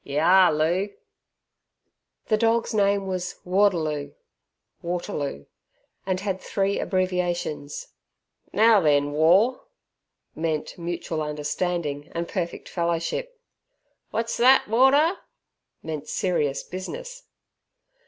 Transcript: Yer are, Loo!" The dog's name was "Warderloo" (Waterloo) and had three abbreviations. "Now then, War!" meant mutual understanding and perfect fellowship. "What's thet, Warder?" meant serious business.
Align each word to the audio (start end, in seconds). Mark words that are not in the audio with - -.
Yer 0.03 0.21
are, 0.23 0.51
Loo!" 0.51 0.89
The 2.25 2.35
dog's 2.37 2.73
name 2.73 3.05
was 3.05 3.35
"Warderloo" 3.45 4.15
(Waterloo) 4.81 5.45
and 6.07 6.19
had 6.21 6.41
three 6.41 6.79
abbreviations. 6.79 7.89
"Now 8.51 8.79
then, 8.81 9.11
War!" 9.11 9.65
meant 10.33 10.75
mutual 10.79 11.21
understanding 11.21 12.11
and 12.15 12.27
perfect 12.27 12.67
fellowship. 12.67 13.39
"What's 14.09 14.35
thet, 14.37 14.67
Warder?" 14.67 15.19
meant 15.83 16.07
serious 16.07 16.63
business. 16.63 17.27